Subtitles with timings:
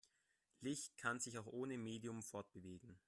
[0.61, 2.97] Licht kann sich auch ohne Medium fortbewegen.